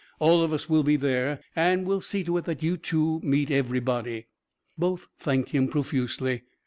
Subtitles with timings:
[0.17, 4.25] All of us will be there, and we'll see that you two meet everybody."
[4.75, 6.41] Both thanked him profusely.